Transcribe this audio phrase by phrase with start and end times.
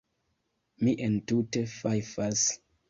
[0.87, 2.53] Mi entute fajfas.